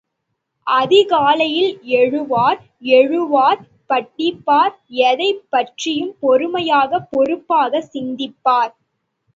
[0.67, 2.61] அதிகாலையில் எழுவார்
[2.93, 3.61] எழுதுவார்
[3.89, 4.73] படிப்பார்
[5.03, 8.73] எதைப் பற்றியும் பொறுமையாக, பொறுப்பாகச் சிந்திப்பார்.